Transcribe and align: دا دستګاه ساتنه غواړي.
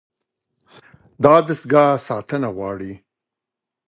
دا 1.23 1.35
دستګاه 1.47 1.91
ساتنه 2.07 2.49
غواړي. 2.55 2.93